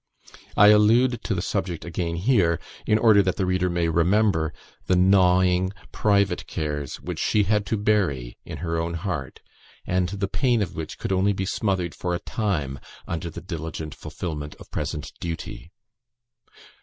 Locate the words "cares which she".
6.47-7.43